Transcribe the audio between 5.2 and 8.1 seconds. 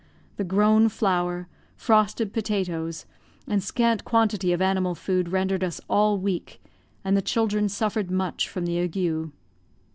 rendered us all weak, and the children suffered